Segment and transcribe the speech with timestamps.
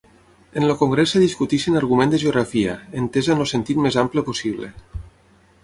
[0.59, 4.71] En el congrés es discuteixen argument de geografia, entesa en el sentit més ampli possible.